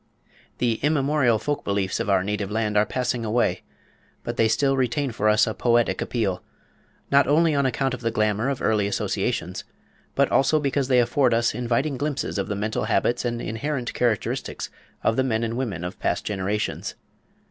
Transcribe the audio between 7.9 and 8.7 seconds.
of the glamour of